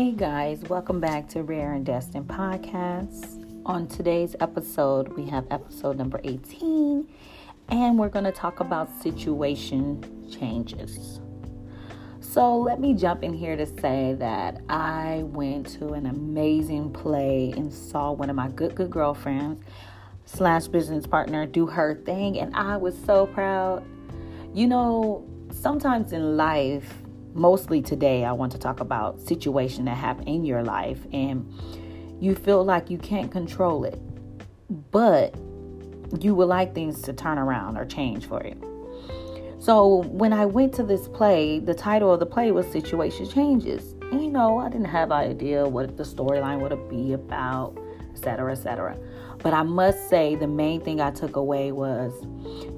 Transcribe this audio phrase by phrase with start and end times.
[0.00, 3.38] Hey guys, welcome back to Rare and Destined Podcasts.
[3.66, 7.06] On today's episode, we have episode number 18,
[7.68, 11.20] and we're going to talk about situation changes.
[12.20, 17.52] So, let me jump in here to say that I went to an amazing play
[17.54, 19.62] and saw one of my good, good girlfriends
[20.24, 23.84] slash business partner do her thing, and I was so proud.
[24.54, 26.90] You know, sometimes in life,
[27.34, 31.52] mostly today I want to talk about situation that happen in your life and
[32.20, 33.98] you feel like you can't control it.
[34.90, 35.34] But
[36.18, 38.70] you would like things to turn around or change for you.
[39.58, 43.92] So when I went to this play, the title of the play was Situation Changes.
[44.10, 47.76] And you know, I didn't have an idea what the storyline would be about,
[48.12, 48.98] etc., etc.
[49.42, 52.12] But I must say the main thing I took away was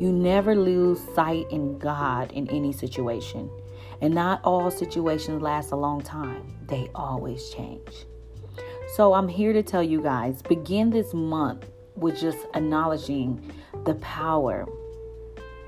[0.00, 3.50] you never lose sight in God in any situation.
[4.02, 8.04] And not all situations last a long time, they always change.
[8.96, 13.52] So I'm here to tell you guys begin this month with just acknowledging
[13.84, 14.66] the power,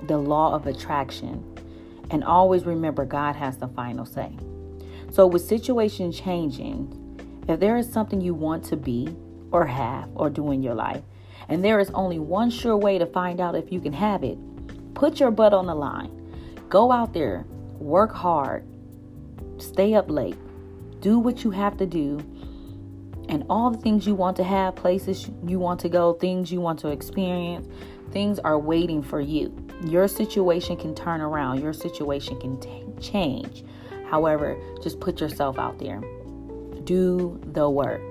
[0.08, 1.42] the law of attraction,
[2.10, 4.36] and always remember God has the final say.
[5.12, 9.14] So, with situation changing, if there is something you want to be
[9.52, 11.02] or have or do in your life,
[11.48, 14.36] and there is only one sure way to find out if you can have it,
[14.94, 16.10] put your butt on the line.
[16.68, 17.46] Go out there,
[17.78, 18.64] work hard,
[19.58, 20.36] stay up late,
[21.00, 22.18] do what you have to do,
[23.28, 26.60] and all the things you want to have, places you want to go, things you
[26.60, 27.66] want to experience,
[28.10, 29.52] things are waiting for you.
[29.84, 33.64] Your situation can turn around, your situation can t- change.
[34.10, 36.00] However, just put yourself out there.
[36.84, 38.02] Do the work.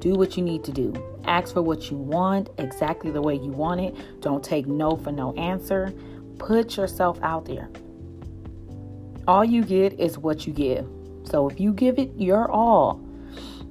[0.00, 0.92] Do what you need to do.
[1.24, 4.20] Ask for what you want exactly the way you want it.
[4.20, 5.92] Don't take no for no answer.
[6.38, 7.68] Put yourself out there.
[9.28, 10.86] All you get is what you give.
[11.24, 13.00] So if you give it your all,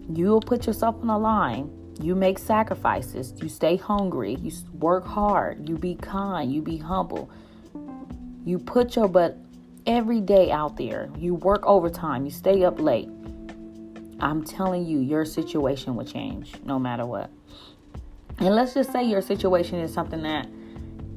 [0.10, 1.70] you'll put yourself on the line.
[2.02, 3.34] You make sacrifices.
[3.42, 4.36] You stay hungry.
[4.36, 5.68] You work hard.
[5.68, 6.52] You be kind.
[6.52, 7.30] You be humble.
[8.46, 9.38] You put your butt
[9.86, 11.10] every day out there.
[11.18, 12.24] You work overtime.
[12.24, 13.10] You stay up late.
[14.20, 17.30] I'm telling you, your situation will change no matter what.
[18.40, 20.48] And let's just say your situation is something that,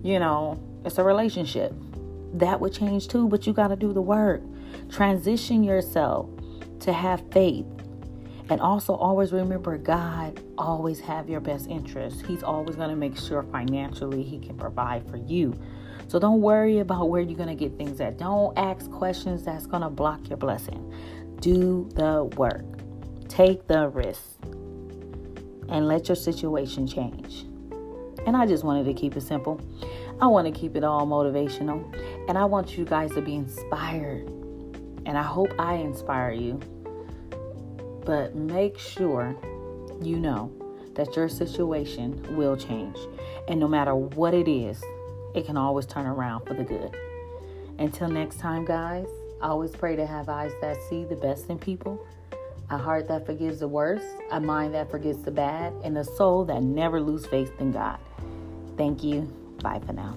[0.03, 1.73] you know, it's a relationship
[2.35, 4.43] that would change too, but you got to do the work.
[4.91, 6.29] Transition yourself
[6.81, 7.67] to have faith.
[8.51, 12.27] And also always remember God always have your best interest.
[12.27, 15.59] He's always going to make sure financially he can provide for you.
[16.09, 18.19] So don't worry about where you're going to get things at.
[18.19, 20.93] Don't ask questions that's going to block your blessing.
[21.41, 22.65] Do the work.
[23.29, 24.23] Take the risk.
[25.71, 27.47] And let your situation change.
[28.27, 29.61] And I just wanted to keep it simple.
[30.21, 31.83] I want to keep it all motivational.
[32.29, 34.27] And I want you guys to be inspired.
[35.07, 36.61] And I hope I inspire you.
[38.05, 39.37] But make sure
[40.01, 40.53] you know
[40.95, 42.97] that your situation will change.
[43.49, 44.83] And no matter what it is,
[45.35, 46.97] it can always turn around for the good.
[47.79, 49.07] Until next time, guys,
[49.43, 52.07] always pray to have eyes that see the best in people,
[52.71, 56.45] a heart that forgives the worst, a mind that forgets the bad, and a soul
[56.47, 57.99] that never loses faith in God.
[58.77, 59.23] Thank you.
[59.63, 60.17] Bye for now.